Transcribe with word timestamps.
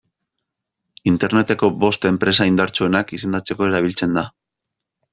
Interneteko 1.11 1.69
bost 1.85 2.09
enpresa 2.13 2.49
indartsuenak 2.55 3.17
izendatzeko 3.21 3.71
erabiltzen 3.71 4.21
da. 4.21 4.29